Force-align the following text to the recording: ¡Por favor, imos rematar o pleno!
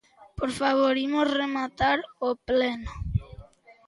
¡Por 0.39 0.49
favor, 0.59 0.93
imos 1.07 1.27
rematar 1.39 1.99
o 2.27 2.29
pleno! 2.47 2.91